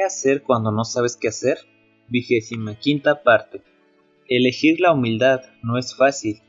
[0.00, 1.58] ¿Qué hacer cuando no sabes qué hacer?
[2.08, 3.60] Vigésima quinta parte.
[4.30, 6.40] Elegir la humildad no es fácil.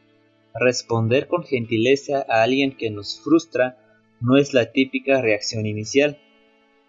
[0.54, 3.78] Responder con gentileza a alguien que nos frustra
[4.22, 6.18] no es la típica reacción inicial.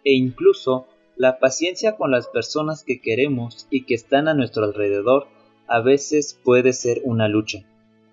[0.05, 0.87] E incluso
[1.17, 5.27] la paciencia con las personas que queremos y que están a nuestro alrededor
[5.67, 7.65] a veces puede ser una lucha.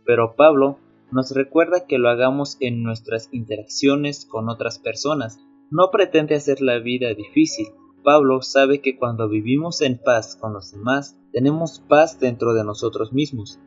[0.08, 0.80] Pero Pablo
[1.12, 5.38] nos recuerda que lo hagamos en nuestras interacciones con otras personas.
[5.70, 7.68] No pretende hacer la vida difícil.
[8.10, 13.14] Pablo sabe que cuando vivimos en paz con los demás, tenemos paz dentro de nosotros
[13.14, 13.60] mismos.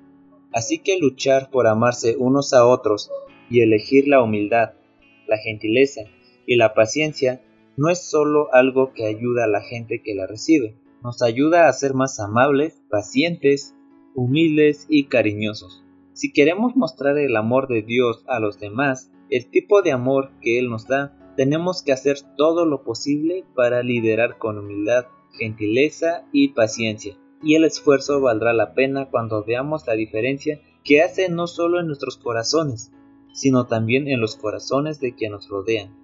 [0.52, 3.09] Así que luchar por amarse unos a otros
[3.48, 4.73] y elegir la humildad,
[5.28, 6.00] la gentileza
[6.45, 7.41] y la paciencia
[7.77, 10.74] no es solo algo que ayuda a la gente que la recibe,
[11.05, 13.77] nos ayuda a ser más amables, pacientes,
[14.16, 15.84] humildes y cariñosos.
[16.14, 20.59] Si queremos mostrar el amor de Dios a los demás, el tipo de amor que
[20.59, 25.06] Él nos da, tenemos que hacer todo lo posible para liderar con humildad,
[25.38, 27.16] gentileza y paciencia.
[27.42, 31.86] Y el esfuerzo valdrá la pena cuando veamos la diferencia que hace no solo en
[31.86, 32.92] nuestros corazones,
[33.33, 35.97] sino también en los corazones de quienes nos rodean.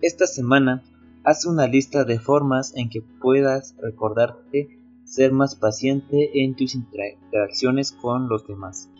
[0.00, 0.84] Esta semana,
[1.24, 7.92] haz una lista de formas en que puedas recordarte ser más paciente en tus interacciones
[7.92, 8.90] con los demás.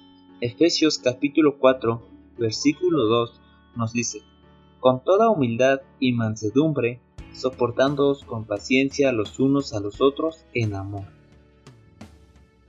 [0.41, 2.03] Efesios capítulo 4,
[2.39, 3.41] versículo 2
[3.77, 4.23] nos dice,
[4.81, 7.01] con toda humildad y mansedumbre,
[7.33, 11.18] soportándoos con paciencia los unos a los otros en amor.